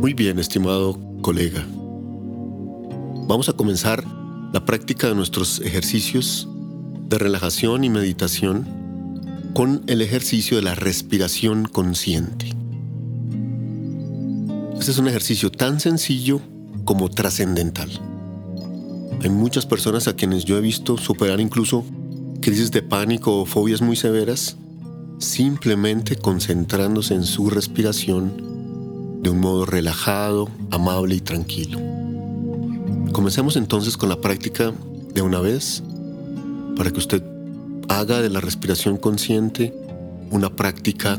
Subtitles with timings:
[0.00, 1.66] Muy bien, estimado colega.
[3.26, 4.04] Vamos a comenzar
[4.52, 6.48] la práctica de nuestros ejercicios
[7.08, 8.66] de relajación y meditación
[9.52, 12.50] con el ejercicio de la respiración consciente.
[14.78, 16.40] Este es un ejercicio tan sencillo
[16.84, 17.90] como trascendental.
[19.22, 21.84] Hay muchas personas a quienes yo he visto superar incluso
[22.38, 24.56] crisis de pánico o fobias muy severas
[25.18, 31.80] simplemente concentrándose en su respiración de un modo relajado, amable y tranquilo.
[33.12, 34.72] Comencemos entonces con la práctica
[35.14, 35.82] de una vez
[36.76, 37.22] para que usted
[37.88, 39.72] haga de la respiración consciente
[40.30, 41.18] una práctica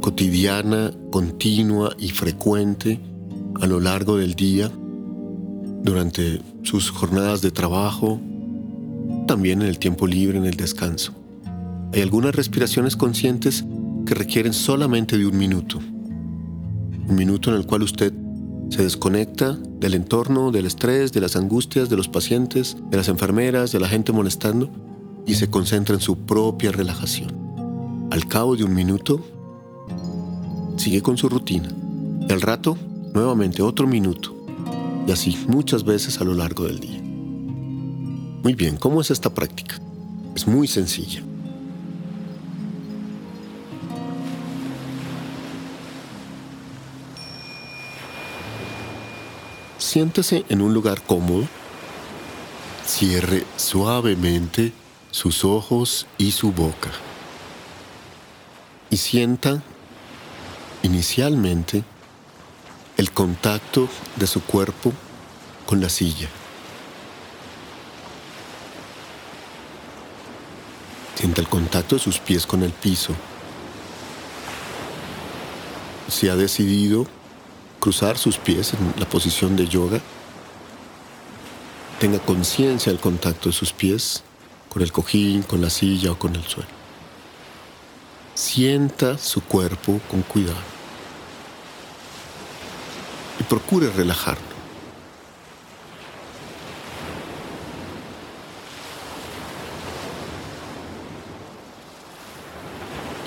[0.00, 3.00] cotidiana, continua y frecuente
[3.60, 4.70] a lo largo del día,
[5.82, 8.20] durante sus jornadas de trabajo,
[9.28, 11.12] también en el tiempo libre, en el descanso.
[11.92, 13.64] Hay algunas respiraciones conscientes
[14.04, 15.78] que requieren solamente de un minuto.
[15.78, 18.12] Un minuto en el cual usted
[18.70, 23.70] se desconecta del entorno, del estrés, de las angustias de los pacientes, de las enfermeras,
[23.70, 24.70] de la gente molestando
[25.26, 28.08] y se concentra en su propia relajación.
[28.10, 29.20] Al cabo de un minuto,
[30.76, 31.68] sigue con su rutina.
[32.28, 32.76] El rato,
[33.14, 34.34] nuevamente otro minuto.
[35.06, 36.97] Y así muchas veces a lo largo del día.
[38.48, 39.78] Muy bien, ¿cómo es esta práctica?
[40.34, 41.20] Es muy sencilla.
[49.76, 51.46] Siéntese en un lugar cómodo.
[52.86, 54.72] Cierre suavemente
[55.10, 56.90] sus ojos y su boca.
[58.88, 59.62] Y sienta
[60.82, 61.84] inicialmente
[62.96, 64.94] el contacto de su cuerpo
[65.66, 66.30] con la silla.
[71.28, 73.12] Sienta el contacto de sus pies con el piso.
[76.08, 77.06] Si ha decidido
[77.80, 80.00] cruzar sus pies en la posición de yoga,
[82.00, 84.22] tenga conciencia del contacto de sus pies
[84.70, 86.70] con el cojín, con la silla o con el suelo.
[88.34, 90.56] Sienta su cuerpo con cuidado
[93.38, 94.47] y procure relajarlo.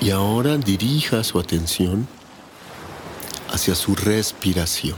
[0.02, 2.08] Y ahora dirija su atención
[3.52, 4.96] hacia su respiración.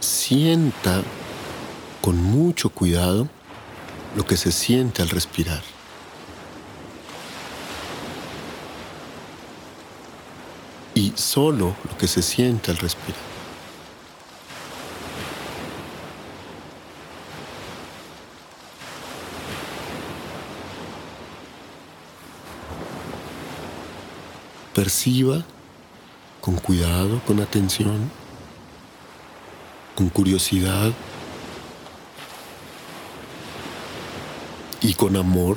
[0.00, 1.02] Sienta
[2.02, 3.26] con mucho cuidado
[4.16, 5.62] lo que se siente al respirar.
[10.94, 13.33] Y solo lo que se siente al respirar.
[24.84, 25.42] Perciba
[26.42, 28.10] con cuidado, con atención,
[29.94, 30.92] con curiosidad
[34.82, 35.56] y con amor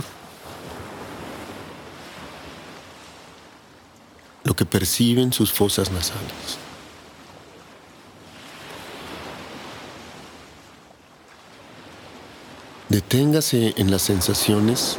[4.46, 6.58] lo que perciben sus fosas nasales.
[12.88, 14.98] Deténgase en las sensaciones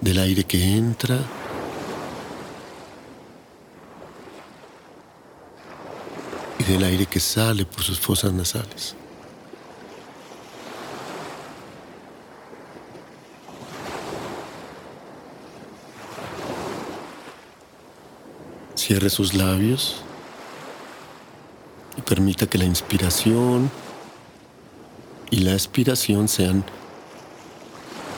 [0.00, 1.18] del aire que entra
[6.66, 8.94] y del aire que sale por sus fosas nasales.
[18.74, 20.02] Cierre sus labios
[21.96, 23.70] y permita que la inspiración
[25.30, 26.64] y la expiración sean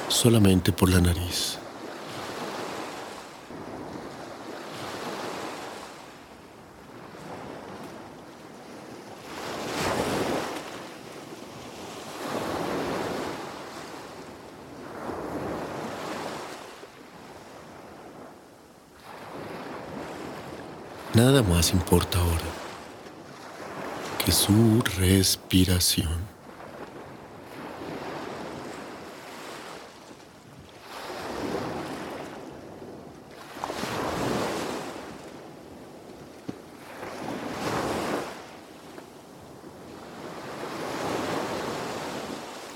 [0.09, 1.59] solamente por la nariz.
[21.17, 22.45] Nada más importa ahora
[24.23, 26.11] que su respiración.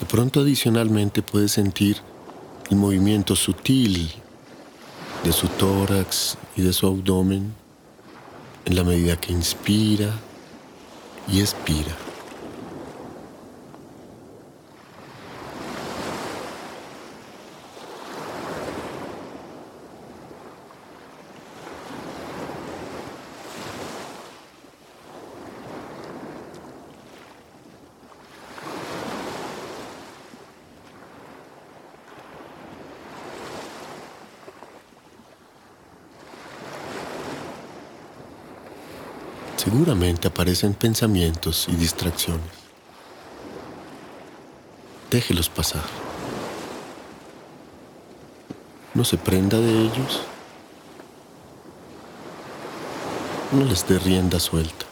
[0.00, 1.98] De pronto adicionalmente puede sentir
[2.70, 4.10] el movimiento sutil
[5.24, 7.59] de su tórax y de su abdomen
[8.70, 10.14] en la medida que inspira
[11.26, 12.09] y expira.
[39.62, 42.48] Seguramente aparecen pensamientos y distracciones.
[45.10, 45.82] Déjelos pasar.
[48.94, 50.22] No se prenda de ellos.
[53.52, 54.86] No les dé rienda suelta.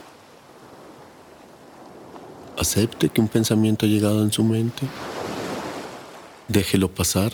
[2.55, 4.85] Acepte que un pensamiento ha llegado en su mente.
[6.47, 7.31] Déjelo pasar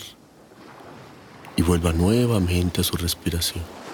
[1.57, 3.84] y vuelva nuevamente a su respiración.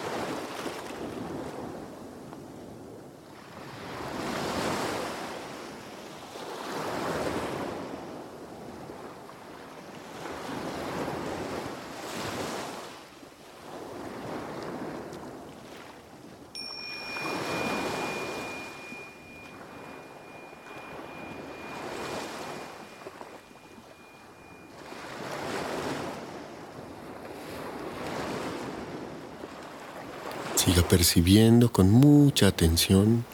[30.64, 33.26] Siga percibiendo con mucha atención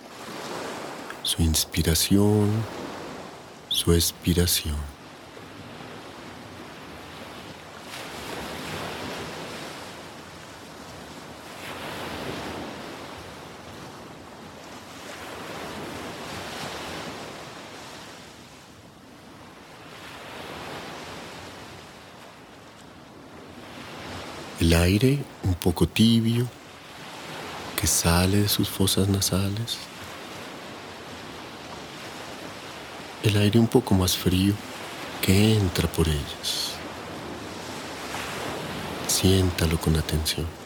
[1.23, 2.49] su inspiración,
[3.67, 4.77] su expiración.
[24.61, 26.47] El aire un poco tibio
[27.77, 29.77] que sale de sus fosas nasales.
[33.23, 34.53] El aire un poco más frío
[35.21, 36.71] que entra por ellas.
[39.07, 40.56] Siéntalo con atención.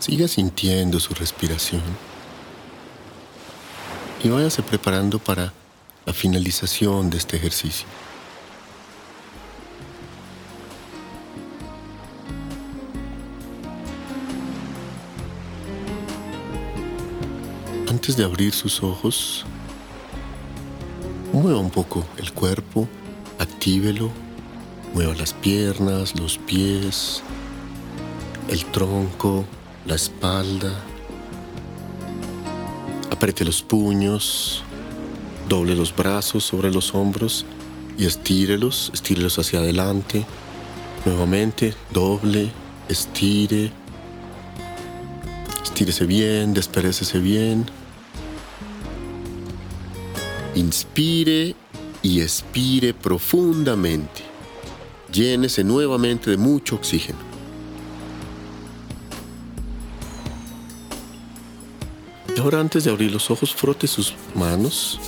[0.00, 1.82] Siga sintiendo su respiración
[4.24, 5.52] y váyase preparando para
[6.06, 7.86] la finalización de este ejercicio.
[17.86, 19.44] Antes de abrir sus ojos,
[21.30, 22.88] mueva un poco el cuerpo,
[23.38, 24.10] actívelo,
[24.94, 27.22] mueva las piernas, los pies,
[28.48, 29.44] el tronco,
[29.86, 30.72] la espalda,
[33.10, 34.62] apriete los puños,
[35.48, 37.44] doble los brazos sobre los hombros
[37.98, 40.24] y estírelos, estírelos hacia adelante.
[41.04, 42.50] Nuevamente, doble,
[42.88, 43.72] estire,
[45.62, 47.66] estírese bien, desperécese bien.
[50.54, 51.54] Inspire
[52.02, 54.22] y expire profundamente.
[55.12, 57.29] Llénese nuevamente de mucho oxígeno.
[62.38, 65.00] Ahora antes de abrir los ojos, frote sus manos.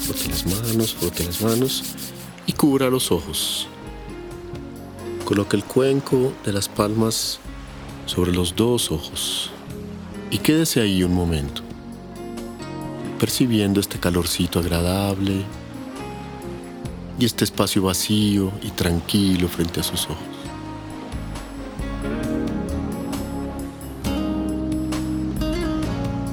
[0.00, 1.82] Frote las manos, frote las manos
[2.46, 3.66] y cubra los ojos.
[5.24, 7.38] Coloque el cuenco de las palmas
[8.06, 9.50] sobre los dos ojos
[10.30, 11.62] y quédese ahí un momento,
[13.18, 15.44] percibiendo este calorcito agradable
[17.18, 20.33] y este espacio vacío y tranquilo frente a sus ojos.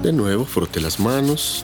[0.01, 1.63] De nuevo, frote las manos.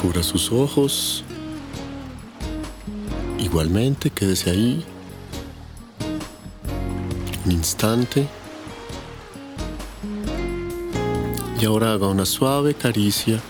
[0.00, 1.24] Cubra sus ojos.
[3.38, 4.82] Igualmente, quédese ahí.
[7.44, 8.26] Un instante.
[11.60, 13.40] Y ahora haga una suave caricia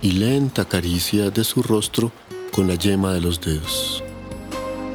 [0.00, 2.10] y lenta caricia de su rostro
[2.54, 4.02] con la yema de los dedos.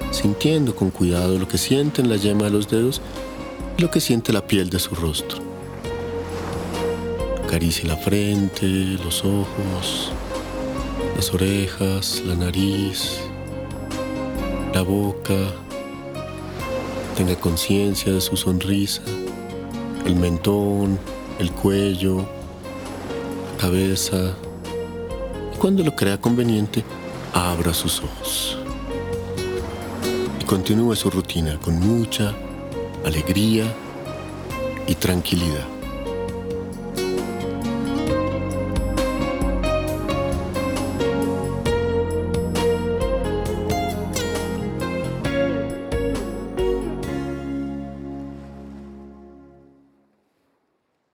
[0.10, 3.02] Sintiendo con cuidado lo que siente en la yema de los dedos
[3.80, 5.40] lo que siente la piel de su rostro.
[7.46, 10.12] Acaricie la frente, los ojos,
[11.16, 13.22] las orejas, la nariz,
[14.74, 15.38] la boca.
[17.16, 19.02] Tenga conciencia de su sonrisa,
[20.06, 21.00] el mentón,
[21.40, 24.36] el cuello, la cabeza.
[25.54, 26.84] Y cuando lo crea conveniente,
[27.34, 28.58] abra sus ojos.
[30.42, 32.36] Y continúe su rutina con mucha
[33.06, 33.66] alegría
[34.88, 35.79] y tranquilidad.